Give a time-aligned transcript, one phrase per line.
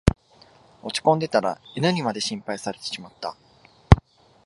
[0.81, 3.37] 落ちこんでたら犬にまで心配されてしまった